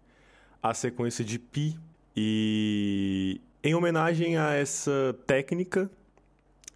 a 0.62 0.74
sequência 0.74 1.24
de 1.24 1.38
pi 1.38 1.80
e 2.16 3.40
em 3.64 3.76
homenagem 3.76 4.38
a 4.38 4.54
essa 4.54 5.16
técnica 5.28 5.90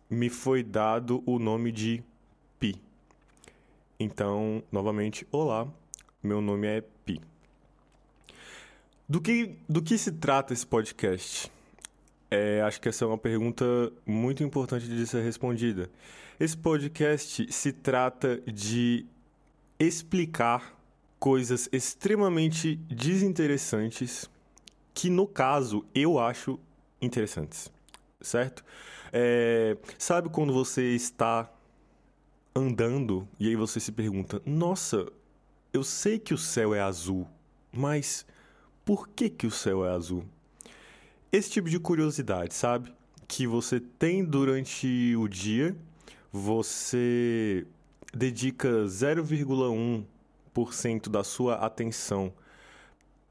me 0.10 0.30
foi 0.30 0.62
dado 0.62 1.24
o 1.26 1.40
nome 1.40 1.72
de 1.72 2.04
Pi. 2.60 2.80
Então, 4.00 4.62
novamente, 4.72 5.28
olá, 5.32 5.68
meu 6.22 6.42
nome 6.42 6.68
é 6.68 6.84
Pi. 7.04 7.20
Do 9.10 9.20
que, 9.20 9.56
do 9.68 9.82
que 9.82 9.98
se 9.98 10.12
trata 10.12 10.54
esse 10.54 10.66
podcast? 10.66 11.52
É, 12.30 12.62
acho 12.62 12.80
que 12.80 12.90
essa 12.90 13.04
é 13.04 13.08
uma 13.08 13.18
pergunta 13.18 13.66
muito 14.06 14.44
importante 14.44 14.88
de 14.88 15.08
ser 15.08 15.24
respondida. 15.24 15.90
Esse 16.40 16.56
podcast 16.56 17.52
se 17.52 17.72
trata 17.72 18.42
de 18.46 19.06
explicar 19.80 20.76
coisas 21.18 21.68
extremamente 21.72 22.76
desinteressantes 22.88 24.30
que, 24.94 25.10
no 25.10 25.26
caso, 25.26 25.84
eu 25.94 26.20
acho 26.20 26.60
interessantes, 27.06 27.72
certo? 28.22 28.64
É, 29.14 29.78
sabe 29.98 30.30
quando 30.30 30.54
você 30.54 30.96
está 30.96 31.50
andando 32.56 33.28
e 33.40 33.48
aí 33.48 33.56
você 33.56 33.80
se 33.80 33.92
pergunta: 33.92 34.40
Nossa, 34.46 35.08
eu 35.72 35.84
sei 35.84 36.20
que 36.20 36.34
o 36.34 36.38
céu 36.38 36.74
é 36.74 36.82
azul, 36.82 37.28
mas 37.72 38.26
por 38.84 39.08
que, 39.10 39.30
que 39.30 39.46
o 39.48 39.52
céu 39.52 39.86
é 39.86 39.92
azul? 39.92 40.26
Esse 41.32 41.52
tipo 41.52 41.70
de 41.70 41.80
curiosidade, 41.80 42.54
sabe? 42.54 42.94
Que 43.28 43.48
você 43.48 43.80
tem 43.80 44.24
durante 44.24 45.16
o 45.18 45.28
dia, 45.28 45.76
você 46.32 47.66
dedica 48.14 48.70
0,1% 48.86 51.10
da 51.10 51.24
sua 51.24 51.56
atenção 51.56 52.32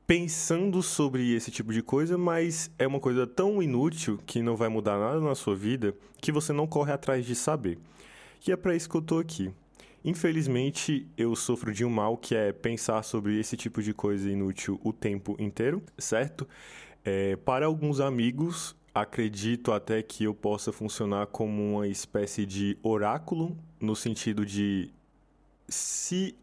pensando 0.06 0.82
sobre 0.82 1.34
esse 1.34 1.50
tipo 1.50 1.72
de 1.72 1.82
coisa, 1.82 2.19
mas 2.19 2.70
é 2.78 2.87
uma 2.87 3.00
coisa 3.00 3.26
tão 3.26 3.62
inútil 3.62 4.19
que 4.26 4.42
não 4.42 4.56
vai 4.56 4.69
mudar 4.69 4.98
nada 4.98 5.20
na 5.20 5.34
sua 5.34 5.56
vida 5.56 5.94
que 6.20 6.31
você 6.31 6.53
não 6.53 6.66
corre 6.66 6.92
atrás 6.92 7.25
de 7.25 7.34
saber. 7.34 7.78
E 8.47 8.53
é 8.53 8.56
para 8.56 8.76
isso 8.76 8.88
que 8.88 8.97
eu 8.97 9.03
tô 9.03 9.19
aqui. 9.19 9.50
Infelizmente, 10.04 11.06
eu 11.16 11.34
sofro 11.34 11.72
de 11.72 11.82
um 11.84 11.88
mal 11.88 12.19
que 12.19 12.34
é 12.34 12.53
pensar 12.53 13.03
sobre 13.03 13.41
esse 13.41 13.56
tipo 13.56 13.82
de 13.82 13.94
coisa 13.94 14.31
inútil 14.31 14.78
o 14.84 14.92
tempo 14.92 15.34
inteiro, 15.38 15.82
certo? 15.97 16.47
É, 17.03 17.36
para 17.36 17.65
alguns 17.65 18.00
amigos, 18.00 18.76
acredito 18.94 19.72
até 19.72 20.03
que 20.03 20.25
eu 20.25 20.34
possa 20.34 20.71
funcionar 20.72 21.26
como 21.28 21.76
uma 21.76 21.88
espécie 21.88 22.44
de 22.44 22.76
oráculo, 22.82 23.56
no 23.81 23.97
sentido 23.97 24.44
de 24.44 24.91
se 25.66 26.36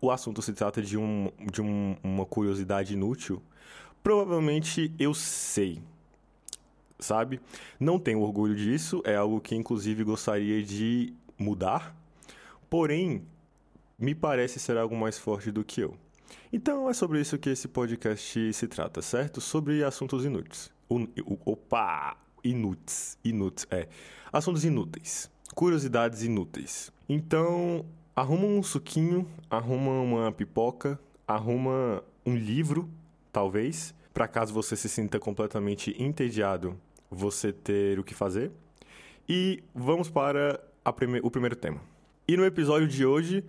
o 0.00 0.10
assunto 0.10 0.40
se 0.40 0.52
trata 0.52 0.80
de, 0.80 0.96
um, 0.96 1.30
de 1.52 1.60
um, 1.60 1.96
uma 2.02 2.24
curiosidade 2.24 2.94
inútil, 2.94 3.42
provavelmente 4.02 4.92
eu 4.98 5.12
sei. 5.14 5.82
Sabe? 6.98 7.40
Não 7.78 7.98
tenho 7.98 8.20
orgulho 8.20 8.54
disso, 8.54 9.02
é 9.04 9.16
algo 9.16 9.40
que 9.40 9.54
inclusive 9.54 10.04
gostaria 10.04 10.62
de 10.62 11.14
mudar, 11.38 11.96
porém, 12.68 13.22
me 13.98 14.14
parece 14.14 14.58
ser 14.58 14.76
algo 14.76 14.96
mais 14.96 15.18
forte 15.18 15.50
do 15.50 15.64
que 15.64 15.80
eu. 15.80 15.96
Então 16.52 16.88
é 16.88 16.94
sobre 16.94 17.20
isso 17.20 17.38
que 17.38 17.50
esse 17.50 17.68
podcast 17.68 18.52
se 18.52 18.68
trata, 18.68 19.00
certo? 19.02 19.40
Sobre 19.40 19.84
assuntos 19.84 20.24
inúteis. 20.24 20.70
opa! 21.44 22.16
Inúteis. 22.42 23.18
Inúteis, 23.22 23.66
é. 23.70 23.88
Assuntos 24.32 24.64
inúteis. 24.64 25.30
Curiosidades 25.54 26.22
inúteis. 26.22 26.92
Então, 27.08 27.84
arruma 28.20 28.44
um 28.44 28.62
suquinho, 28.62 29.26
arruma 29.48 29.92
uma 30.02 30.30
pipoca, 30.30 31.00
arruma 31.26 32.04
um 32.26 32.36
livro, 32.36 32.86
talvez, 33.32 33.94
para 34.12 34.28
caso 34.28 34.52
você 34.52 34.76
se 34.76 34.90
sinta 34.90 35.18
completamente 35.18 35.96
entediado, 35.98 36.78
você 37.10 37.50
ter 37.50 37.98
o 37.98 38.04
que 38.04 38.12
fazer. 38.12 38.52
E 39.26 39.64
vamos 39.74 40.10
para 40.10 40.60
prime 40.94 41.18
o 41.22 41.30
primeiro 41.30 41.56
tema. 41.56 41.80
E 42.28 42.36
no 42.36 42.44
episódio 42.44 42.86
de 42.86 43.06
hoje, 43.06 43.42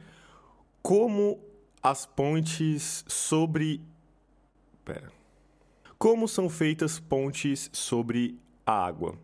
como 0.81 1.37
as 1.83 2.05
pontes 2.05 3.03
sobre. 3.09 3.81
Pera. 4.85 5.11
Como 5.97 6.29
são 6.29 6.49
feitas 6.49 6.97
pontes 6.97 7.69
sobre 7.73 8.39
a 8.65 8.85
água? 8.85 9.17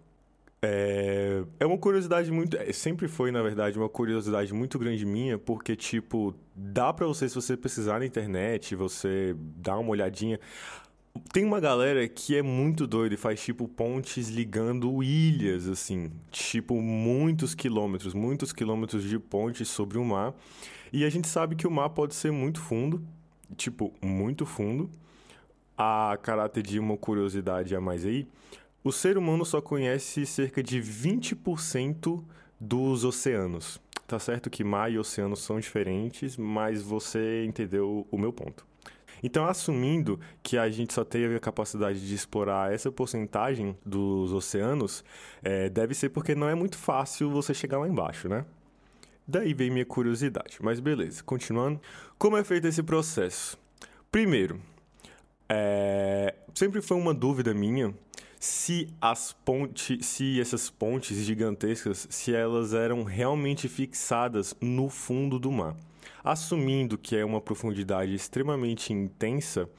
É, 0.61 1.43
é 1.59 1.65
uma 1.65 1.77
curiosidade 1.77 2.31
muito. 2.31 2.57
É, 2.57 2.71
sempre 2.73 3.07
foi, 3.07 3.31
na 3.31 3.41
verdade, 3.41 3.77
uma 3.77 3.89
curiosidade 3.89 4.53
muito 4.53 4.79
grande 4.79 5.05
minha, 5.05 5.37
porque, 5.37 5.75
tipo, 5.75 6.33
dá 6.55 6.91
pra 6.91 7.05
você, 7.05 7.29
se 7.29 7.35
você 7.35 7.55
precisar 7.55 7.99
na 7.99 8.05
internet, 8.05 8.75
você 8.75 9.35
dá 9.37 9.77
uma 9.77 9.89
olhadinha. 9.89 10.39
Tem 11.33 11.43
uma 11.43 11.59
galera 11.59 12.07
que 12.07 12.35
é 12.35 12.41
muito 12.41 12.85
doida 12.85 13.15
e 13.15 13.17
faz, 13.17 13.41
tipo, 13.41 13.67
pontes 13.67 14.29
ligando 14.29 15.01
ilhas, 15.03 15.67
assim. 15.67 16.11
Tipo, 16.31 16.79
muitos 16.81 17.55
quilômetros, 17.55 18.13
muitos 18.13 18.53
quilômetros 18.53 19.03
de 19.03 19.17
pontes 19.19 19.67
sobre 19.67 19.97
o 19.97 20.05
mar. 20.05 20.33
E 20.91 21.03
a 21.03 21.09
gente 21.09 21.27
sabe 21.27 21.55
que 21.55 21.67
o 21.67 21.71
mar 21.71 21.89
pode 21.89 22.15
ser 22.15 22.31
muito 22.31 22.61
fundo, 22.61 23.03
tipo, 23.55 23.93
muito 24.01 24.45
fundo. 24.45 24.89
A 25.77 26.17
caráter 26.21 26.63
de 26.63 26.79
uma 26.79 26.97
curiosidade 26.97 27.75
a 27.75 27.81
mais 27.81 28.05
aí. 28.05 28.27
O 28.87 28.91
ser 28.93 29.17
humano 29.17 29.43
só 29.43 29.59
conhece 29.59 30.25
cerca 30.25 30.63
de 30.63 30.81
20% 30.81 32.23
dos 32.57 33.03
oceanos. 33.03 33.81
Tá 34.07 34.17
certo 34.17 34.49
que 34.49 34.63
mar 34.63 34.89
e 34.89 34.97
oceano 34.97 35.35
são 35.35 35.59
diferentes, 35.59 36.37
mas 36.37 36.81
você 36.81 37.43
entendeu 37.43 38.07
o 38.09 38.17
meu 38.17 38.31
ponto. 38.31 38.65
Então, 39.21 39.45
assumindo 39.45 40.17
que 40.41 40.57
a 40.57 40.69
gente 40.69 40.93
só 40.93 41.03
teve 41.03 41.35
a 41.35 41.39
capacidade 41.41 41.99
de 41.99 42.15
explorar 42.15 42.73
essa 42.73 42.89
porcentagem 42.89 43.77
dos 43.85 44.31
oceanos, 44.31 45.03
é, 45.43 45.67
deve 45.67 45.93
ser 45.93 46.07
porque 46.07 46.33
não 46.33 46.47
é 46.47 46.55
muito 46.55 46.77
fácil 46.77 47.29
você 47.29 47.53
chegar 47.53 47.79
lá 47.79 47.89
embaixo, 47.89 48.29
né? 48.29 48.45
Daí 49.27 49.53
vem 49.53 49.69
minha 49.69 49.85
curiosidade. 49.85 50.59
Mas 50.61 50.79
beleza, 50.79 51.21
continuando. 51.25 51.81
Como 52.17 52.37
é 52.37 52.43
feito 52.45 52.65
esse 52.69 52.81
processo? 52.81 53.59
Primeiro, 54.09 54.61
é, 55.49 56.35
sempre 56.55 56.81
foi 56.81 56.95
uma 56.95 57.13
dúvida 57.13 57.53
minha 57.53 57.93
se 58.39 58.89
as 59.01 59.33
pontes, 59.33 60.05
se 60.05 60.39
essas 60.39 60.69
pontes 60.69 61.17
gigantescas, 61.17 62.07
se 62.09 62.33
elas 62.33 62.73
eram 62.73 63.03
realmente 63.03 63.67
fixadas 63.67 64.55
no 64.61 64.89
fundo 64.89 65.39
do 65.39 65.51
mar. 65.51 65.75
Assumindo 66.23 66.97
que 66.97 67.15
é 67.15 67.23
uma 67.23 67.41
profundidade 67.41 68.13
extremamente 68.13 68.91
intensa, 68.93 69.69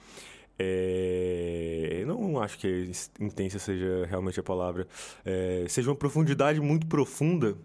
é... 0.58 2.02
não 2.06 2.40
acho 2.40 2.58
que 2.58 2.90
intensa 3.20 3.58
seja 3.58 4.06
realmente 4.06 4.40
a 4.40 4.43
palavra, 4.43 4.87
é... 5.25 5.64
seja 5.69 5.90
uma 5.90 5.96
profundidade 5.96 6.61
muito 6.61 6.87
profunda, 6.87 7.56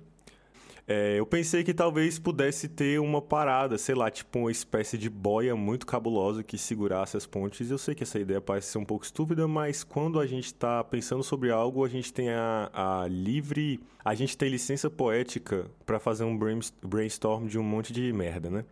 É, 0.86 1.18
eu 1.18 1.26
pensei 1.26 1.64
que 1.64 1.74
talvez 1.74 2.20
pudesse 2.20 2.68
ter 2.68 3.00
uma 3.00 3.22
parada, 3.22 3.78
sei 3.78 3.96
lá, 3.96 4.12
tipo 4.12 4.40
uma 4.40 4.52
espécie 4.52 4.98
de 4.98 5.10
boia 5.10 5.56
muito 5.56 5.86
cabulosa 5.86 6.44
que 6.44 6.58
segurasse 6.58 7.16
as 7.16 7.26
pontes. 7.26 7.72
Eu 7.72 7.78
sei 7.78 7.96
que 7.96 8.04
essa 8.04 8.20
ideia 8.20 8.42
parece 8.42 8.68
ser 8.68 8.80
um 8.80 8.86
pouco 8.86 9.06
estúpida, 9.06 9.48
mas 9.48 9.82
quando 9.84 10.20
a 10.20 10.28
gente 10.28 10.46
está 10.46 10.84
pensando 10.84 11.24
sobre 11.24 11.52
algo, 11.52 11.86
a 11.86 11.88
gente 11.88 12.12
tem 12.12 12.30
a, 12.30 12.70
a 12.74 13.08
livre. 13.08 13.80
A 14.04 14.14
gente 14.14 14.38
tem 14.38 14.50
licença 14.50 14.90
poética 14.90 15.66
para 15.86 16.00
fazer 16.00 16.26
um 16.26 16.38
brainstorm 16.84 17.48
de 17.48 17.58
um 17.58 17.64
monte 17.64 17.94
de 17.94 18.12
merda, 18.12 18.50
né? 18.50 18.66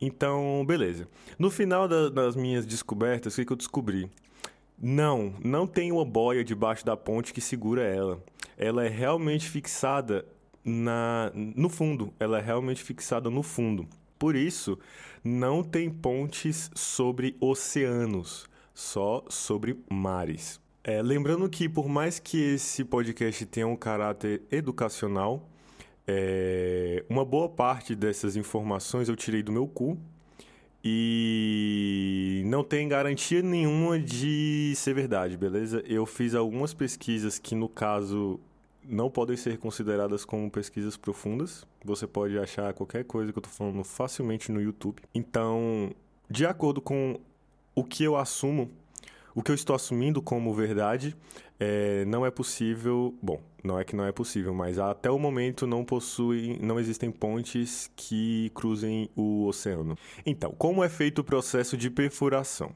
Então, 0.00 0.64
beleza. 0.64 1.08
No 1.36 1.50
final 1.50 1.88
da, 1.88 2.08
das 2.08 2.36
minhas 2.36 2.64
descobertas, 2.64 3.32
o 3.32 3.36
que, 3.36 3.44
que 3.46 3.52
eu 3.52 3.56
descobri? 3.56 4.08
Não, 4.80 5.34
não 5.44 5.66
tem 5.66 5.90
uma 5.90 6.04
boia 6.04 6.44
debaixo 6.44 6.84
da 6.84 6.96
ponte 6.96 7.32
que 7.32 7.40
segura 7.40 7.82
ela. 7.82 8.22
Ela 8.56 8.84
é 8.84 8.88
realmente 8.88 9.48
fixada 9.48 10.24
na, 10.64 11.30
no 11.34 11.68
fundo, 11.68 12.12
ela 12.18 12.38
é 12.38 12.40
realmente 12.40 12.82
fixada 12.82 13.28
no 13.30 13.42
fundo. 13.42 13.86
Por 14.18 14.36
isso, 14.36 14.78
não 15.24 15.62
tem 15.62 15.90
pontes 15.90 16.70
sobre 16.74 17.36
oceanos, 17.40 18.46
só 18.72 19.24
sobre 19.28 19.78
mares. 19.90 20.60
É, 20.84 21.00
lembrando 21.00 21.48
que, 21.48 21.68
por 21.68 21.88
mais 21.88 22.18
que 22.18 22.54
esse 22.54 22.84
podcast 22.84 23.46
tenha 23.46 23.66
um 23.66 23.76
caráter 23.76 24.42
educacional, 24.50 25.48
é, 26.06 27.04
uma 27.08 27.24
boa 27.24 27.48
parte 27.48 27.94
dessas 27.94 28.34
informações 28.36 29.08
eu 29.08 29.14
tirei 29.14 29.42
do 29.42 29.52
meu 29.52 29.66
cu 29.68 29.96
e 30.84 32.42
não 32.46 32.64
tem 32.64 32.88
garantia 32.88 33.40
nenhuma 33.40 33.98
de 33.98 34.72
ser 34.74 34.94
verdade, 34.94 35.36
beleza? 35.36 35.82
Eu 35.86 36.04
fiz 36.04 36.34
algumas 36.34 36.74
pesquisas 36.74 37.38
que, 37.38 37.54
no 37.54 37.68
caso, 37.68 38.40
não 38.84 39.10
podem 39.10 39.36
ser 39.36 39.58
consideradas 39.58 40.24
como 40.24 40.50
pesquisas 40.50 40.96
profundas. 40.96 41.66
Você 41.84 42.06
pode 42.06 42.38
achar 42.38 42.72
qualquer 42.74 43.04
coisa 43.04 43.32
que 43.32 43.38
eu 43.38 43.40
estou 43.40 43.52
falando 43.52 43.84
facilmente 43.84 44.50
no 44.50 44.60
YouTube. 44.60 45.02
Então, 45.14 45.92
de 46.28 46.46
acordo 46.46 46.80
com 46.80 47.18
o 47.74 47.84
que 47.84 48.04
eu 48.04 48.16
assumo, 48.16 48.70
o 49.34 49.42
que 49.42 49.50
eu 49.50 49.54
estou 49.54 49.74
assumindo 49.74 50.20
como 50.20 50.52
verdade, 50.52 51.16
é, 51.58 52.04
não 52.06 52.26
é 52.26 52.30
possível. 52.30 53.14
Bom, 53.22 53.40
não 53.62 53.78
é 53.78 53.84
que 53.84 53.94
não 53.94 54.04
é 54.04 54.12
possível, 54.12 54.52
mas 54.52 54.78
até 54.78 55.10
o 55.10 55.18
momento 55.18 55.66
não 55.66 55.84
possuem, 55.84 56.58
não 56.60 56.78
existem 56.78 57.10
pontes 57.10 57.90
que 57.94 58.50
cruzem 58.54 59.08
o 59.16 59.46
oceano. 59.46 59.96
Então, 60.26 60.52
como 60.58 60.82
é 60.82 60.88
feito 60.88 61.20
o 61.20 61.24
processo 61.24 61.76
de 61.76 61.88
perfuração? 61.88 62.72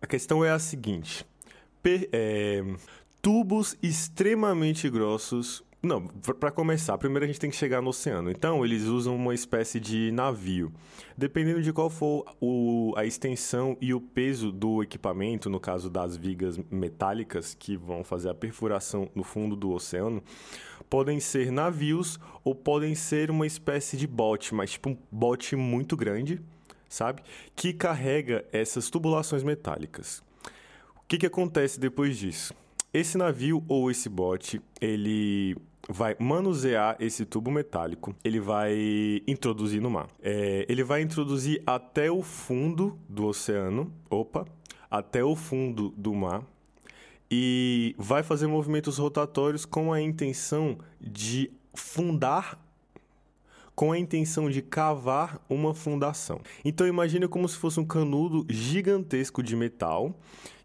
A 0.00 0.06
questão 0.06 0.44
é 0.44 0.50
a 0.50 0.58
seguinte: 0.58 1.26
per, 1.82 2.08
é, 2.12 2.62
tubos 3.28 3.76
extremamente 3.82 4.88
grossos. 4.88 5.62
Não, 5.82 6.06
para 6.40 6.50
começar, 6.50 6.96
primeiro 6.96 7.26
a 7.26 7.28
gente 7.28 7.38
tem 7.38 7.50
que 7.50 7.56
chegar 7.56 7.82
no 7.82 7.90
oceano. 7.90 8.30
Então, 8.30 8.64
eles 8.64 8.84
usam 8.84 9.14
uma 9.14 9.34
espécie 9.34 9.78
de 9.78 10.10
navio. 10.12 10.72
Dependendo 11.14 11.60
de 11.60 11.70
qual 11.70 11.90
for 11.90 12.24
o, 12.40 12.94
a 12.96 13.04
extensão 13.04 13.76
e 13.82 13.92
o 13.92 14.00
peso 14.00 14.50
do 14.50 14.82
equipamento, 14.82 15.50
no 15.50 15.60
caso 15.60 15.90
das 15.90 16.16
vigas 16.16 16.58
metálicas 16.70 17.52
que 17.52 17.76
vão 17.76 18.02
fazer 18.02 18.30
a 18.30 18.34
perfuração 18.34 19.10
no 19.14 19.22
fundo 19.22 19.54
do 19.54 19.72
oceano, 19.72 20.22
podem 20.88 21.20
ser 21.20 21.52
navios 21.52 22.18
ou 22.42 22.54
podem 22.54 22.94
ser 22.94 23.30
uma 23.30 23.46
espécie 23.46 23.98
de 23.98 24.06
bote, 24.06 24.54
mas 24.54 24.70
tipo 24.70 24.88
um 24.88 24.96
bote 25.12 25.54
muito 25.54 25.98
grande, 25.98 26.40
sabe? 26.88 27.22
Que 27.54 27.74
carrega 27.74 28.42
essas 28.52 28.88
tubulações 28.88 29.42
metálicas. 29.42 30.22
O 30.96 31.06
que, 31.06 31.18
que 31.18 31.26
acontece 31.26 31.78
depois 31.78 32.16
disso? 32.16 32.54
Esse 32.92 33.18
navio 33.18 33.62
ou 33.68 33.90
esse 33.90 34.08
bote, 34.08 34.60
ele 34.80 35.56
vai 35.88 36.16
manusear 36.18 36.96
esse 36.98 37.24
tubo 37.24 37.50
metálico, 37.50 38.14
ele 38.24 38.40
vai 38.40 39.22
introduzir 39.26 39.80
no 39.80 39.90
mar. 39.90 40.08
É, 40.22 40.64
ele 40.68 40.82
vai 40.82 41.02
introduzir 41.02 41.62
até 41.66 42.10
o 42.10 42.22
fundo 42.22 42.98
do 43.08 43.26
oceano, 43.26 43.92
opa, 44.10 44.46
até 44.90 45.22
o 45.22 45.36
fundo 45.36 45.90
do 45.96 46.14
mar, 46.14 46.42
e 47.30 47.94
vai 47.98 48.22
fazer 48.22 48.46
movimentos 48.46 48.98
rotatórios 48.98 49.66
com 49.66 49.92
a 49.92 50.00
intenção 50.00 50.78
de 51.00 51.50
fundar 51.74 52.58
com 53.74 53.92
a 53.92 53.98
intenção 53.98 54.50
de 54.50 54.60
cavar 54.60 55.40
uma 55.48 55.72
fundação. 55.72 56.40
Então 56.64 56.84
imagine 56.84 57.28
como 57.28 57.48
se 57.48 57.56
fosse 57.56 57.78
um 57.78 57.84
canudo 57.84 58.44
gigantesco 58.50 59.40
de 59.40 59.54
metal 59.54 60.18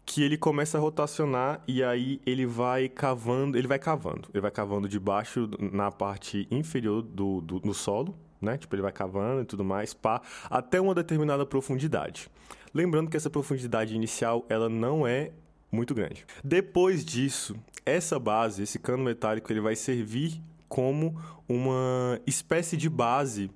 que 0.06 0.22
ele 0.22 0.36
começa 0.36 0.76
a 0.76 0.80
rotacionar 0.80 1.62
e 1.66 1.82
aí 1.82 2.20
ele 2.26 2.46
vai 2.46 2.88
cavando, 2.88 3.56
ele 3.56 3.66
vai 3.66 3.78
cavando, 3.78 4.28
ele 4.32 4.40
vai 4.40 4.50
cavando 4.50 4.88
debaixo 4.88 5.48
na 5.58 5.90
parte 5.90 6.46
inferior 6.50 7.02
do, 7.02 7.40
do, 7.40 7.60
do 7.60 7.74
solo, 7.74 8.14
né? 8.40 8.58
Tipo, 8.58 8.74
ele 8.74 8.82
vai 8.82 8.92
cavando 8.92 9.42
e 9.42 9.44
tudo 9.44 9.64
mais, 9.64 9.94
pá, 9.94 10.20
até 10.50 10.80
uma 10.80 10.94
determinada 10.94 11.46
profundidade. 11.46 12.28
Lembrando 12.72 13.10
que 13.10 13.16
essa 13.16 13.30
profundidade 13.30 13.94
inicial, 13.94 14.44
ela 14.48 14.68
não 14.68 15.06
é 15.06 15.30
muito 15.72 15.94
grande. 15.94 16.26
Depois 16.42 17.04
disso, 17.04 17.56
essa 17.86 18.18
base, 18.18 18.62
esse 18.62 18.78
cano 18.78 19.04
metálico, 19.04 19.50
ele 19.52 19.60
vai 19.60 19.76
servir 19.76 20.40
como 20.68 21.16
uma 21.48 22.20
espécie 22.26 22.76
de 22.76 22.88
base 22.88 23.50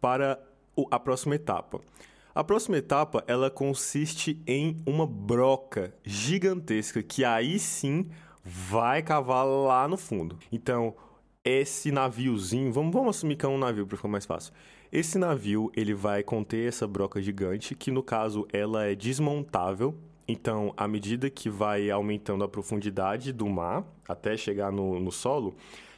para 0.00 0.38
a 0.90 0.98
próxima 0.98 1.34
etapa. 1.34 1.80
A 2.34 2.42
próxima 2.42 2.78
etapa, 2.78 3.22
ela 3.26 3.50
consiste 3.50 4.42
em 4.46 4.82
uma 4.86 5.06
broca 5.06 5.94
gigantesca 6.02 7.02
que 7.02 7.26
aí 7.26 7.58
sim 7.58 8.08
vai 8.42 9.02
cavar 9.02 9.44
lá 9.44 9.86
no 9.86 9.98
fundo. 9.98 10.38
Então, 10.50 10.94
esse 11.44 11.92
naviozinho, 11.92 12.72
vamos, 12.72 12.90
vamos 12.90 13.16
assumir 13.16 13.36
que 13.36 13.44
é 13.44 13.48
um 13.48 13.58
navio 13.58 13.86
para 13.86 13.98
ficar 13.98 14.08
mais 14.08 14.24
fácil. 14.24 14.54
Esse 14.90 15.18
navio, 15.18 15.70
ele 15.76 15.92
vai 15.92 16.22
conter 16.22 16.68
essa 16.68 16.86
broca 16.86 17.20
gigante, 17.20 17.74
que 17.74 17.90
no 17.90 18.02
caso 18.02 18.48
ela 18.50 18.86
é 18.86 18.94
desmontável. 18.94 19.94
Então, 20.26 20.72
à 20.74 20.88
medida 20.88 21.28
que 21.28 21.50
vai 21.50 21.90
aumentando 21.90 22.44
a 22.44 22.48
profundidade 22.48 23.30
do 23.30 23.46
mar 23.46 23.84
até 24.08 24.38
chegar 24.38 24.72
no, 24.72 24.98
no 24.98 25.12
solo, 25.12 25.54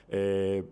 é, 0.08 0.64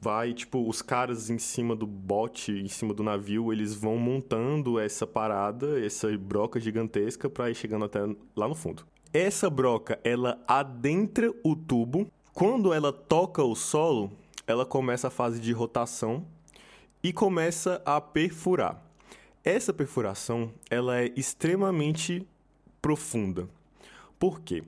vai, 0.00 0.32
tipo, 0.32 0.68
os 0.68 0.82
caras 0.82 1.30
em 1.30 1.38
cima 1.38 1.74
do 1.74 1.86
bote, 1.86 2.52
em 2.52 2.68
cima 2.68 2.92
do 2.92 3.02
navio, 3.02 3.52
eles 3.52 3.74
vão 3.74 3.96
montando 3.96 4.78
essa 4.78 5.06
parada, 5.06 5.84
essa 5.84 6.16
broca 6.18 6.60
gigantesca 6.60 7.28
para 7.28 7.50
ir 7.50 7.54
chegando 7.54 7.84
até 7.84 8.00
lá 8.36 8.48
no 8.48 8.54
fundo. 8.54 8.84
Essa 9.12 9.50
broca, 9.50 9.98
ela 10.04 10.42
adentra 10.46 11.32
o 11.42 11.56
tubo. 11.56 12.06
Quando 12.32 12.72
ela 12.72 12.92
toca 12.92 13.42
o 13.42 13.54
solo, 13.56 14.12
ela 14.46 14.64
começa 14.64 15.08
a 15.08 15.10
fase 15.10 15.40
de 15.40 15.52
rotação 15.52 16.24
e 17.02 17.12
começa 17.12 17.82
a 17.84 18.00
perfurar. 18.00 18.82
Essa 19.42 19.72
perfuração, 19.72 20.52
ela 20.70 21.00
é 21.00 21.10
extremamente 21.16 22.26
profunda. 22.80 23.48
Por 24.18 24.40
quê? 24.40 24.62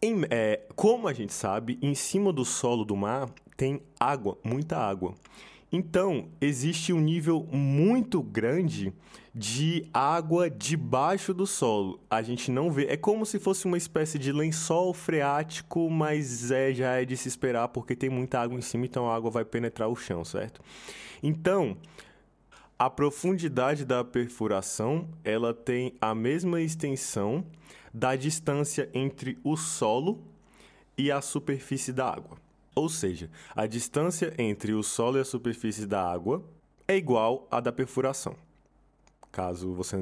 Em, 0.00 0.22
é, 0.30 0.66
como 0.76 1.08
a 1.08 1.12
gente 1.12 1.32
sabe, 1.32 1.78
em 1.80 1.94
cima 1.94 2.32
do 2.32 2.44
solo 2.44 2.84
do 2.84 2.94
mar 2.94 3.30
tem 3.56 3.80
água, 3.98 4.38
muita 4.42 4.76
água. 4.76 5.14
Então, 5.70 6.28
existe 6.40 6.92
um 6.92 7.00
nível 7.00 7.46
muito 7.50 8.22
grande 8.22 8.92
de 9.34 9.88
água 9.92 10.48
debaixo 10.48 11.34
do 11.34 11.46
solo. 11.46 11.98
A 12.08 12.22
gente 12.22 12.50
não 12.52 12.70
vê. 12.70 12.86
É 12.86 12.96
como 12.96 13.26
se 13.26 13.40
fosse 13.40 13.64
uma 13.64 13.76
espécie 13.76 14.16
de 14.16 14.30
lençol 14.30 14.94
freático, 14.94 15.90
mas 15.90 16.52
é, 16.52 16.72
já 16.72 17.00
é 17.00 17.04
de 17.04 17.16
se 17.16 17.26
esperar 17.26 17.68
porque 17.68 17.96
tem 17.96 18.08
muita 18.08 18.38
água 18.38 18.56
em 18.56 18.62
cima, 18.62 18.86
então 18.86 19.10
a 19.10 19.16
água 19.16 19.32
vai 19.32 19.44
penetrar 19.44 19.88
o 19.88 19.96
chão, 19.96 20.24
certo? 20.24 20.60
Então, 21.20 21.76
a 22.78 22.88
profundidade 22.88 23.84
da 23.84 24.04
perfuração, 24.04 25.08
ela 25.24 25.52
tem 25.52 25.94
a 26.00 26.14
mesma 26.14 26.60
extensão 26.60 27.44
da 27.92 28.14
distância 28.14 28.88
entre 28.94 29.38
o 29.42 29.56
solo 29.56 30.22
e 30.96 31.10
a 31.10 31.20
superfície 31.20 31.92
da 31.92 32.08
água. 32.08 32.43
Ou 32.74 32.88
seja, 32.88 33.30
a 33.54 33.66
distância 33.66 34.34
entre 34.38 34.72
o 34.72 34.82
solo 34.82 35.18
e 35.18 35.20
a 35.20 35.24
superfície 35.24 35.86
da 35.86 36.10
água 36.10 36.44
é 36.88 36.96
igual 36.96 37.46
à 37.50 37.60
da 37.60 37.72
perfuração. 37.72 38.36
Caso 39.30 39.72
você, 39.72 39.96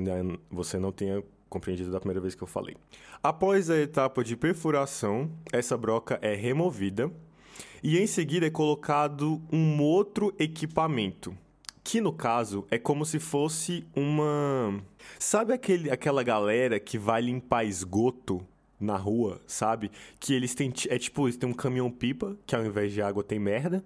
você 0.51 0.79
não 0.79 0.93
tenha 0.93 1.23
compreendido 1.49 1.91
da 1.91 2.01
primeira 2.01 2.21
vez 2.21 2.35
que 2.35 2.43
eu 2.43 2.49
falei. 2.49 2.77
Após 3.23 3.69
a 3.69 3.79
etapa 3.79 4.25
de 4.25 4.37
perfuração, 4.37 5.31
essa 5.53 5.77
broca 5.77 6.19
é 6.23 6.35
removida 6.35 7.11
e 7.83 7.99
em 7.99 8.07
seguida 8.07 8.47
é 8.47 8.51
colocado 8.51 9.41
um 9.53 9.81
outro 9.83 10.35
equipamento, 10.39 11.37
que 11.85 12.01
no 12.01 12.13
caso 12.13 12.67
é 12.71 12.79
como 12.79 13.05
se 13.05 13.19
fosse 13.19 13.85
uma. 13.95 14.83
Sabe 15.19 15.53
aquele, 15.53 15.91
aquela 15.91 16.23
galera 16.23 16.81
que 16.81 16.97
vai 16.97 17.21
limpar 17.21 17.65
esgoto 17.65 18.47
na 18.83 18.97
rua, 18.97 19.41
sabe? 19.47 19.91
Que 20.19 20.35
eles 20.35 20.55
têm. 20.55 20.73
É 20.89 20.99
tipo, 20.99 21.27
eles 21.27 21.37
têm 21.37 21.49
um 21.49 21.55
caminhão-pipa, 21.55 22.37
que 22.47 22.55
ao 22.55 22.65
invés 22.65 22.93
de 22.93 23.01
água 23.01 23.23
tem 23.23 23.39
merda. 23.39 23.85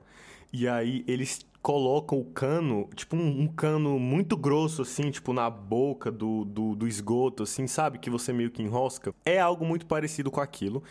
E 0.52 0.66
aí 0.66 1.04
eles 1.06 1.44
colocam 1.60 2.18
o 2.18 2.24
cano, 2.24 2.88
tipo 2.94 3.16
um, 3.16 3.42
um, 3.42 3.48
cano 3.48 3.98
muito 3.98 4.36
grosso, 4.36 4.82
assim, 4.82 5.10
tipo 5.10 5.32
na 5.32 5.50
boca 5.50 6.12
do, 6.12 6.44
do, 6.44 6.76
do, 6.76 6.86
esgoto, 6.86 7.42
assim, 7.42 7.66
sabe? 7.66 7.98
Que 7.98 8.08
você 8.08 8.32
meio 8.32 8.50
que 8.50 8.62
enrosca. 8.62 9.12
É 9.24 9.40
algo 9.40 9.64
muito 9.64 9.84
parecido 9.86 10.30
com 10.30 10.40
aquilo. 10.40 10.82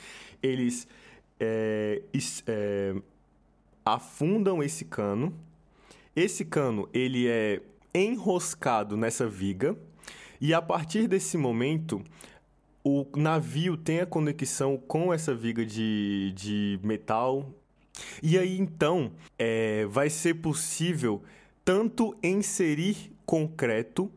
Eles 0.44 0.88
é, 1.40 2.02
é, 2.48 2.96
afundam 3.86 4.62
esse 4.62 4.86
cano. 4.86 5.34
Esse 6.16 6.44
cano 6.44 6.90
ele 6.94 7.28
é 7.28 7.62
enroscado 7.94 8.98
nessa 8.98 9.28
viga 9.28 9.78
e 10.40 10.54
a 10.54 10.62
partir 10.62 11.08
desse 11.08 11.38
momento 11.38 12.04
o 12.88 13.04
navio 13.15 13.75
tem 13.75 14.00
a 14.00 14.06
conexão 14.06 14.77
com 14.77 15.12
essa 15.12 15.34
viga 15.34 15.65
de, 15.65 16.32
de 16.36 16.80
metal. 16.84 17.50
E 18.22 18.38
aí 18.38 18.60
então 18.60 19.12
é, 19.39 19.88
vai 19.88 20.08
ser 20.08 20.36
possível 20.36 21.24
tanto 21.63 22.15
inserir 22.22 23.12
concreto 23.25 24.12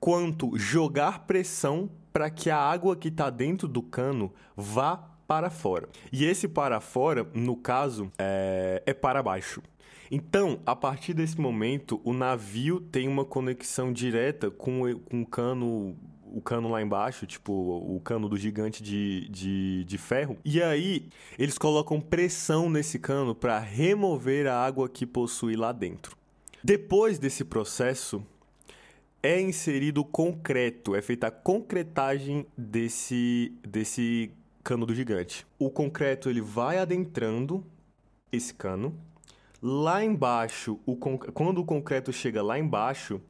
quanto 0.00 0.58
jogar 0.58 1.20
pressão 1.20 1.88
para 2.12 2.28
que 2.28 2.50
a 2.50 2.58
água 2.58 2.96
que 2.96 3.06
está 3.06 3.30
dentro 3.30 3.68
do 3.68 3.80
cano 3.80 4.34
vá 4.56 4.96
para 5.28 5.48
fora. 5.48 5.88
E 6.10 6.24
esse 6.24 6.48
para 6.48 6.80
fora, 6.80 7.24
no 7.32 7.54
caso, 7.54 8.10
é, 8.18 8.82
é 8.84 8.92
para 8.92 9.22
baixo. 9.22 9.62
Então, 10.10 10.58
a 10.66 10.74
partir 10.74 11.14
desse 11.14 11.40
momento, 11.40 12.00
o 12.02 12.12
navio 12.12 12.80
tem 12.80 13.06
uma 13.06 13.24
conexão 13.24 13.92
direta 13.92 14.50
com, 14.50 14.82
com 15.08 15.22
o 15.22 15.26
cano 15.26 15.96
o 16.32 16.40
cano 16.40 16.68
lá 16.68 16.80
embaixo, 16.82 17.26
tipo 17.26 17.52
o 17.52 18.00
cano 18.00 18.28
do 18.28 18.36
gigante 18.36 18.82
de, 18.82 19.28
de, 19.28 19.84
de 19.84 19.98
ferro. 19.98 20.36
E 20.44 20.62
aí 20.62 21.08
eles 21.38 21.58
colocam 21.58 22.00
pressão 22.00 22.68
nesse 22.68 22.98
cano 22.98 23.34
para 23.34 23.58
remover 23.58 24.46
a 24.46 24.64
água 24.64 24.88
que 24.88 25.06
possui 25.06 25.56
lá 25.56 25.72
dentro. 25.72 26.16
Depois 26.62 27.18
desse 27.18 27.44
processo, 27.44 28.22
é 29.22 29.40
inserido 29.40 30.04
concreto, 30.04 30.94
é 30.94 31.02
feita 31.02 31.26
a 31.28 31.30
concretagem 31.30 32.46
desse, 32.56 33.52
desse 33.66 34.30
cano 34.62 34.86
do 34.86 34.94
gigante. 34.94 35.46
O 35.58 35.70
concreto 35.70 36.28
ele 36.28 36.40
vai 36.40 36.78
adentrando 36.78 37.64
esse 38.32 38.54
cano. 38.54 38.94
Lá 39.62 40.02
embaixo, 40.02 40.78
o 40.86 40.96
quando 40.96 41.58
o 41.58 41.64
concreto 41.64 42.12
chega 42.12 42.42
lá 42.42 42.58
embaixo, 42.58 43.20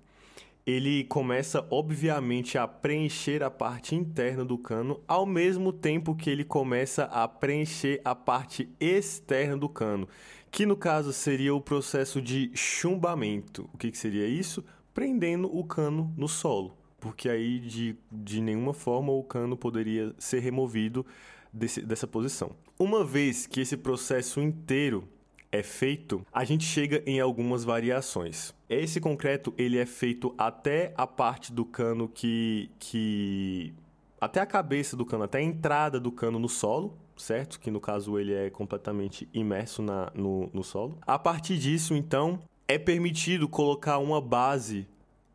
ele 0.67 1.05
começa 1.05 1.67
obviamente 1.71 2.59
a 2.59 2.67
preencher 2.69 3.43
a 3.43 3.51
parte 3.51 3.95
interna 3.95 4.45
do 4.45 4.59
cano, 4.59 5.01
ao 5.07 5.25
mesmo 5.27 5.73
tempo 5.73 6.15
que 6.15 6.31
ele 6.31 6.45
começa 6.45 7.05
a 7.05 7.27
preencher 7.27 8.01
a 8.05 8.15
parte 8.15 8.69
externa 8.79 9.57
do 9.57 9.69
cano, 9.69 10.09
que 10.51 10.67
no 10.67 10.77
caso 10.77 11.13
seria 11.13 11.55
o 11.55 11.61
processo 11.61 12.21
de 12.21 12.51
chumbamento. 12.55 13.69
O 13.73 13.79
que, 13.79 13.91
que 13.91 13.99
seria 13.99 14.27
isso? 14.27 14.65
Prendendo 14.93 15.55
o 15.57 15.65
cano 15.65 16.13
no 16.17 16.29
solo, 16.29 16.77
porque 16.99 17.29
aí 17.29 17.59
de, 17.59 17.97
de 18.11 18.41
nenhuma 18.41 18.75
forma 18.75 19.13
o 19.13 19.23
cano 19.23 19.57
poderia 19.57 20.15
ser 20.19 20.41
removido 20.41 21.07
desse, 21.53 21.81
dessa 21.81 22.07
posição. 22.07 22.55
Uma 22.79 23.05
vez 23.05 23.47
que 23.47 23.61
esse 23.61 23.77
processo 23.77 24.41
inteiro 24.41 25.09
é 25.53 25.63
feito, 25.63 26.25
a 26.33 26.45
gente 26.45 26.65
chega 26.65 27.03
em 27.07 27.21
algumas 27.21 27.65
variações. 27.65 28.55
Esse 28.69 29.01
concreto 29.01 29.53
ele 29.59 29.79
é 29.79 29.87
feito 29.87 30.35
até 30.39 30.95
a 30.97 31.07
parte 31.07 31.53
do 31.53 31.65
cano 31.65 32.09
que, 32.09 32.71
que 32.79 33.75
até 34.21 34.41
a 34.41 34.47
cabeça 34.47 34.97
do 34.97 35.05
cano, 35.05 35.25
até 35.25 35.39
a 35.39 35.43
entrada 35.43 35.99
do 35.99 36.13
cano 36.13 36.39
no 36.39 36.49
solo, 36.49 36.97
certo? 37.17 37.59
Que 37.59 37.71
no 37.71 37.81
caso 37.81 38.19
ele 38.19 38.33
é 38.33 38.51
completamente 38.51 39.29
imerso 39.35 39.83
na, 39.83 40.11
no, 40.15 40.49
no 40.53 40.63
solo. 40.63 40.99
A 41.03 41.19
partir 41.19 41.59
disso, 41.59 41.95
então, 41.95 42.39
é 42.69 42.79
permitido 42.79 43.49
colocar 43.49 43.99
uma 43.99 44.21
base 44.21 44.87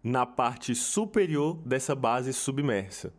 na 0.02 0.26
parte 0.26 0.74
superior 0.76 1.58
dessa 1.66 1.96
base 1.96 2.32
submersa. 2.32 3.12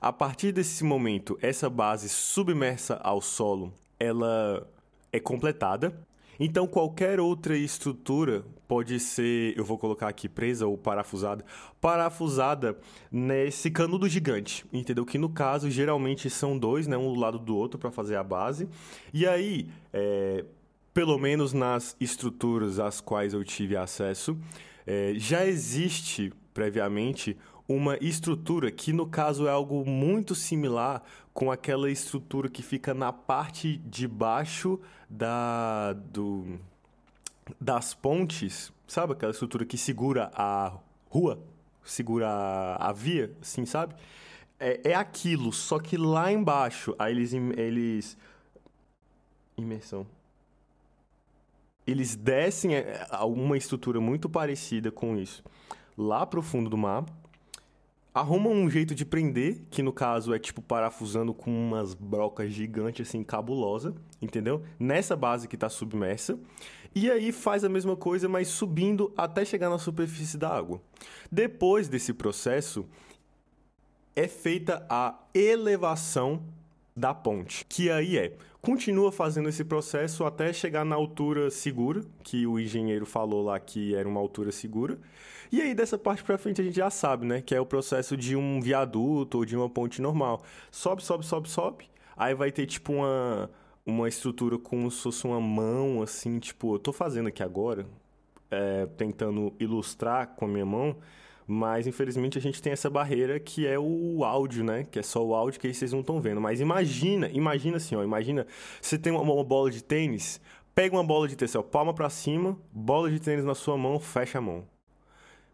A 0.00 0.12
partir 0.12 0.52
desse 0.52 0.82
momento, 0.82 1.38
essa 1.42 1.68
base 1.68 2.08
submersa 2.08 2.94
ao 3.02 3.20
solo, 3.20 3.74
ela 3.98 4.66
é 5.12 5.20
completada 5.20 5.94
então, 6.42 6.66
qualquer 6.66 7.20
outra 7.20 7.54
estrutura 7.54 8.42
pode 8.66 8.98
ser, 8.98 9.52
eu 9.58 9.64
vou 9.64 9.76
colocar 9.76 10.08
aqui 10.08 10.26
presa 10.26 10.66
ou 10.66 10.78
parafusada, 10.78 11.44
parafusada 11.78 12.78
nesse 13.12 13.70
canudo 13.70 14.08
gigante, 14.08 14.64
entendeu? 14.72 15.04
Que 15.04 15.18
no 15.18 15.28
caso 15.28 15.70
geralmente 15.70 16.30
são 16.30 16.58
dois, 16.58 16.86
né, 16.86 16.96
um 16.96 17.12
do 17.12 17.20
lado 17.20 17.38
do 17.38 17.54
outro 17.54 17.78
para 17.78 17.90
fazer 17.90 18.16
a 18.16 18.24
base. 18.24 18.66
E 19.12 19.26
aí, 19.26 19.68
é, 19.92 20.46
pelo 20.94 21.18
menos 21.18 21.52
nas 21.52 21.94
estruturas 22.00 22.78
às 22.78 23.02
quais 23.02 23.34
eu 23.34 23.44
tive 23.44 23.76
acesso, 23.76 24.38
é, 24.86 25.12
já 25.16 25.44
existe 25.44 26.32
previamente 26.54 27.36
uma 27.70 27.96
estrutura 28.00 28.68
que, 28.72 28.92
no 28.92 29.06
caso, 29.06 29.46
é 29.46 29.50
algo 29.50 29.84
muito 29.88 30.34
similar 30.34 31.04
com 31.32 31.52
aquela 31.52 31.88
estrutura 31.88 32.48
que 32.48 32.64
fica 32.64 32.92
na 32.92 33.12
parte 33.12 33.76
de 33.78 34.08
baixo 34.08 34.80
da, 35.08 35.92
do, 35.92 36.58
das 37.60 37.94
pontes, 37.94 38.72
sabe? 38.88 39.12
Aquela 39.12 39.30
estrutura 39.30 39.64
que 39.64 39.78
segura 39.78 40.32
a 40.34 40.78
rua, 41.08 41.40
segura 41.84 42.28
a, 42.28 42.88
a 42.88 42.92
via, 42.92 43.32
assim, 43.40 43.64
sabe? 43.64 43.94
É, 44.58 44.90
é 44.90 44.94
aquilo, 44.96 45.52
só 45.52 45.78
que 45.78 45.96
lá 45.96 46.32
embaixo, 46.32 46.92
aí 46.98 47.12
eles, 47.12 47.32
eles... 47.32 48.18
Imersão. 49.56 50.04
Eles 51.86 52.16
descem 52.16 52.74
é, 52.74 53.06
uma 53.22 53.56
estrutura 53.56 54.00
muito 54.00 54.28
parecida 54.28 54.90
com 54.90 55.16
isso 55.16 55.44
lá 55.96 56.26
pro 56.26 56.42
fundo 56.42 56.70
do 56.70 56.76
mar 56.76 57.04
arrumam 58.14 58.52
um 58.52 58.68
jeito 58.68 58.94
de 58.94 59.04
prender, 59.04 59.62
que 59.70 59.82
no 59.82 59.92
caso 59.92 60.34
é 60.34 60.38
tipo 60.38 60.60
parafusando 60.60 61.32
com 61.32 61.50
umas 61.50 61.94
brocas 61.94 62.52
gigantes 62.52 63.08
assim, 63.08 63.22
cabulosa, 63.22 63.94
entendeu? 64.20 64.62
Nessa 64.78 65.14
base 65.16 65.46
que 65.46 65.56
está 65.56 65.68
submersa. 65.68 66.38
E 66.94 67.10
aí 67.10 67.30
faz 67.30 67.62
a 67.62 67.68
mesma 67.68 67.96
coisa, 67.96 68.28
mas 68.28 68.48
subindo 68.48 69.12
até 69.16 69.44
chegar 69.44 69.70
na 69.70 69.78
superfície 69.78 70.36
da 70.36 70.48
água. 70.48 70.82
Depois 71.30 71.88
desse 71.88 72.12
processo, 72.12 72.84
é 74.16 74.26
feita 74.26 74.84
a 74.90 75.16
elevação 75.32 76.42
da 76.96 77.14
ponte, 77.14 77.64
que 77.68 77.90
aí 77.90 78.18
é 78.18 78.36
continua 78.60 79.10
fazendo 79.10 79.48
esse 79.48 79.64
processo 79.64 80.24
até 80.24 80.52
chegar 80.52 80.84
na 80.84 80.94
altura 80.94 81.50
segura, 81.50 82.02
que 82.22 82.46
o 82.46 82.58
engenheiro 82.58 83.06
falou 83.06 83.42
lá 83.42 83.58
que 83.58 83.94
era 83.94 84.08
uma 84.08 84.20
altura 84.20 84.52
segura. 84.52 84.98
E 85.50 85.60
aí, 85.60 85.74
dessa 85.74 85.98
parte 85.98 86.22
para 86.22 86.38
frente, 86.38 86.60
a 86.60 86.64
gente 86.64 86.76
já 86.76 86.90
sabe, 86.90 87.26
né? 87.26 87.40
Que 87.40 87.54
é 87.54 87.60
o 87.60 87.66
processo 87.66 88.16
de 88.16 88.36
um 88.36 88.60
viaduto 88.60 89.38
ou 89.38 89.44
de 89.44 89.56
uma 89.56 89.68
ponte 89.68 90.00
normal. 90.00 90.42
Sobe, 90.70 91.02
sobe, 91.02 91.26
sobe, 91.26 91.48
sobe. 91.48 91.90
Aí 92.16 92.34
vai 92.34 92.52
ter, 92.52 92.66
tipo, 92.66 92.92
uma, 92.92 93.50
uma 93.84 94.08
estrutura 94.08 94.58
como 94.58 94.90
se 94.90 95.02
fosse 95.02 95.24
uma 95.26 95.40
mão, 95.40 96.02
assim, 96.02 96.38
tipo... 96.38 96.74
Eu 96.74 96.78
tô 96.78 96.92
fazendo 96.92 97.28
aqui 97.28 97.42
agora, 97.42 97.84
é, 98.50 98.86
tentando 98.96 99.52
ilustrar 99.58 100.28
com 100.36 100.44
a 100.44 100.48
minha 100.48 100.66
mão... 100.66 100.96
Mas 101.52 101.86
infelizmente 101.86 102.38
a 102.38 102.40
gente 102.40 102.62
tem 102.62 102.72
essa 102.72 102.88
barreira 102.88 103.40
que 103.40 103.66
é 103.66 103.76
o 103.76 104.24
áudio, 104.24 104.62
né? 104.62 104.86
Que 104.88 105.00
é 105.00 105.02
só 105.02 105.24
o 105.24 105.34
áudio 105.34 105.58
que 105.58 105.66
aí 105.66 105.74
vocês 105.74 105.92
não 105.92 105.98
estão 106.00 106.20
vendo. 106.20 106.40
Mas 106.40 106.60
imagina, 106.60 107.28
imagina 107.30 107.78
assim, 107.78 107.96
ó, 107.96 108.04
imagina, 108.04 108.46
você 108.80 108.96
tem 108.96 109.12
uma, 109.12 109.20
uma 109.20 109.42
bola 109.42 109.68
de 109.68 109.82
tênis, 109.82 110.40
pega 110.74 110.94
uma 110.94 111.02
bola 111.02 111.26
de 111.26 111.34
tênis, 111.34 111.56
ó, 111.56 111.62
palma 111.62 111.92
para 111.92 112.08
cima, 112.08 112.56
bola 112.72 113.10
de 113.10 113.18
tênis 113.18 113.44
na 113.44 113.56
sua 113.56 113.76
mão, 113.76 113.98
fecha 113.98 114.38
a 114.38 114.40
mão 114.40 114.64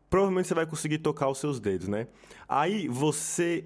provavelmente 0.08 0.48
você 0.48 0.54
vai 0.54 0.66
conseguir 0.66 0.98
tocar 0.98 1.28
os 1.28 1.38
seus 1.38 1.58
dedos, 1.58 1.88
né? 1.88 2.06
Aí 2.48 2.88
você 2.88 3.64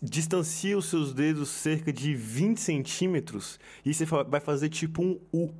distancia 0.00 0.78
os 0.78 0.86
seus 0.86 1.12
dedos 1.12 1.48
cerca 1.48 1.92
de 1.92 2.14
20 2.14 2.58
centímetros 2.58 3.58
e 3.84 3.92
você 3.92 4.04
vai 4.04 4.40
fazer 4.40 4.68
tipo 4.68 5.02
um 5.02 5.20
U, 5.32 5.50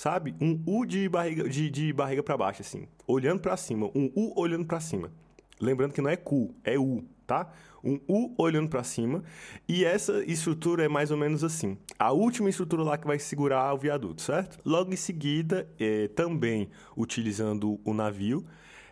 sabe? 0.00 0.34
Um 0.40 0.58
U 0.64 0.86
de 0.86 1.10
barriga, 1.10 1.46
de, 1.46 1.68
de 1.68 1.92
barriga 1.92 2.22
para 2.22 2.34
baixo, 2.34 2.62
assim, 2.62 2.88
olhando 3.06 3.40
para 3.40 3.54
cima. 3.54 3.86
Um 3.94 4.10
U 4.16 4.32
olhando 4.34 4.64
para 4.64 4.80
cima. 4.80 5.12
Lembrando 5.60 5.92
que 5.92 6.00
não 6.00 6.08
é 6.08 6.16
Q, 6.16 6.54
é 6.64 6.78
U, 6.78 7.04
tá? 7.26 7.52
Um 7.84 8.00
U 8.08 8.34
olhando 8.38 8.70
para 8.70 8.82
cima. 8.82 9.22
E 9.68 9.84
essa 9.84 10.24
estrutura 10.24 10.86
é 10.86 10.88
mais 10.88 11.10
ou 11.10 11.18
menos 11.18 11.44
assim. 11.44 11.76
A 11.98 12.12
última 12.12 12.48
estrutura 12.48 12.82
lá 12.82 12.96
que 12.96 13.06
vai 13.06 13.18
segurar 13.18 13.74
o 13.74 13.76
viaduto, 13.76 14.22
certo? 14.22 14.58
Logo 14.64 14.90
em 14.90 14.96
seguida, 14.96 15.68
é, 15.78 16.08
também 16.08 16.70
utilizando 16.96 17.78
o 17.84 17.92
navio, 17.92 18.46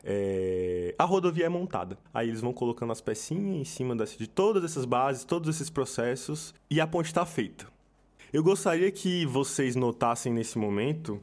é, 0.05 0.95
a 0.99 1.05
rodovia 1.05 1.47
é 1.47 1.49
montada. 1.49 1.97
Aí 2.13 2.29
eles 2.29 2.43
vão 2.43 2.53
colocando 2.53 2.93
as 2.93 3.01
pecinhas 3.01 3.57
em 3.57 3.65
cima 3.65 3.97
de 3.97 4.27
todas 4.29 4.63
essas 4.63 4.85
bases, 4.85 5.25
todos 5.25 5.49
esses 5.49 5.71
processos, 5.71 6.55
e 6.71 6.83
a 6.83 6.87
ponte 6.87 7.07
está 7.07 7.25
feita. 7.25 7.78
Eu 8.31 8.43
gostaria 8.43 8.91
que 8.91 9.25
vocês 9.25 9.75
notassem 9.75 10.31
nesse 10.31 10.59
momento 10.59 11.19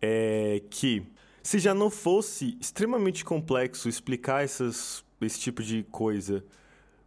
é, 0.00 0.60
que, 0.68 1.04
se 1.40 1.60
já 1.60 1.72
não 1.72 1.88
fosse 1.88 2.58
extremamente 2.60 3.24
complexo 3.24 3.88
explicar 3.88 4.42
essas, 4.42 5.04
esse 5.20 5.38
tipo 5.38 5.62
de 5.62 5.84
coisa 5.84 6.44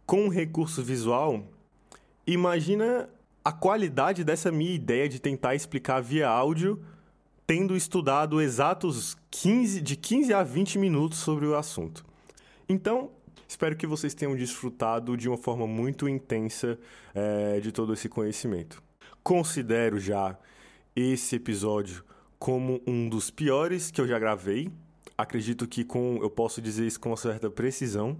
com 0.06 0.24
um 0.24 0.28
recurso 0.28 0.82
visual, 0.82 1.44
imagina 2.26 3.10
a 3.44 3.52
qualidade 3.52 4.24
dessa 4.24 4.50
minha 4.50 4.74
ideia 4.74 5.06
de 5.06 5.20
tentar 5.20 5.54
explicar 5.54 6.00
via 6.00 6.26
áudio 6.26 6.82
tendo 7.46 7.76
estudado 7.76 8.40
exatos 8.40 9.18
15, 9.30 9.82
de 9.82 9.96
15 9.96 10.32
a 10.32 10.42
20 10.42 10.78
minutos 10.78 11.18
sobre 11.18 11.44
o 11.44 11.54
assunto. 11.54 12.06
Então, 12.66 13.10
espero 13.46 13.76
que 13.76 13.86
vocês 13.86 14.14
tenham 14.14 14.34
desfrutado 14.34 15.14
de 15.14 15.28
uma 15.28 15.36
forma 15.36 15.66
muito 15.66 16.08
intensa 16.08 16.78
é, 17.14 17.60
de 17.60 17.70
todo 17.70 17.92
esse 17.92 18.08
conhecimento. 18.08 18.85
Considero 19.26 19.98
já 19.98 20.38
esse 20.94 21.34
episódio 21.34 22.04
como 22.38 22.80
um 22.86 23.08
dos 23.08 23.28
piores 23.28 23.90
que 23.90 24.00
eu 24.00 24.06
já 24.06 24.20
gravei. 24.20 24.70
Acredito 25.18 25.66
que 25.66 25.84
com 25.84 26.20
eu 26.22 26.30
posso 26.30 26.62
dizer 26.62 26.86
isso 26.86 27.00
com 27.00 27.08
uma 27.08 27.16
certa 27.16 27.50
precisão, 27.50 28.16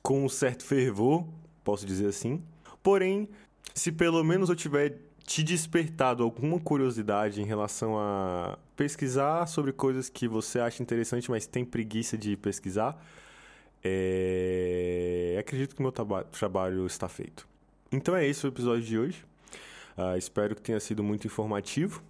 com 0.00 0.24
um 0.24 0.28
certo 0.28 0.64
fervor, 0.64 1.26
posso 1.64 1.84
dizer 1.84 2.06
assim. 2.06 2.40
Porém, 2.84 3.28
se 3.74 3.90
pelo 3.90 4.22
menos 4.22 4.48
eu 4.48 4.54
tiver 4.54 4.96
te 5.24 5.42
despertado 5.42 6.22
alguma 6.22 6.60
curiosidade 6.60 7.42
em 7.42 7.44
relação 7.44 7.98
a 7.98 8.56
pesquisar 8.76 9.46
sobre 9.48 9.72
coisas 9.72 10.08
que 10.08 10.28
você 10.28 10.60
acha 10.60 10.80
interessante, 10.80 11.28
mas 11.32 11.48
tem 11.48 11.64
preguiça 11.64 12.16
de 12.16 12.36
pesquisar, 12.36 13.04
é... 13.82 15.34
acredito 15.36 15.74
que 15.74 15.82
meu 15.82 15.90
trabalho 15.90 16.86
está 16.86 17.08
feito. 17.08 17.44
Então 17.90 18.14
é 18.14 18.24
esse 18.24 18.46
o 18.46 18.48
episódio 18.48 18.84
de 18.84 18.96
hoje. 18.96 19.33
Uh, 19.96 20.16
espero 20.16 20.54
que 20.54 20.62
tenha 20.62 20.80
sido 20.80 21.02
muito 21.02 21.26
informativo. 21.26 22.02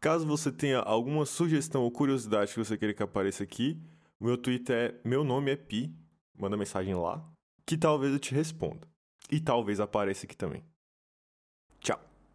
Caso 0.00 0.26
você 0.26 0.50
tenha 0.50 0.78
alguma 0.78 1.26
sugestão 1.26 1.82
ou 1.82 1.90
curiosidade 1.90 2.52
que 2.52 2.58
você 2.58 2.76
queira 2.76 2.94
que 2.94 3.02
apareça 3.02 3.42
aqui, 3.42 3.78
meu 4.18 4.36
Twitter 4.36 4.76
é 4.76 5.08
meu 5.08 5.22
nome 5.22 5.50
é 5.50 5.56
Pi, 5.56 5.94
manda 6.36 6.56
mensagem 6.56 6.94
lá, 6.94 7.22
que 7.66 7.76
talvez 7.76 8.12
eu 8.12 8.18
te 8.18 8.34
responda. 8.34 8.88
E 9.30 9.38
talvez 9.38 9.78
apareça 9.78 10.26
aqui 10.26 10.36
também. 10.36 10.64